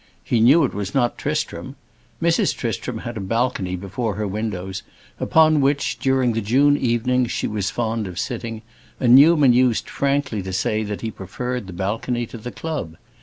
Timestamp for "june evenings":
6.41-7.31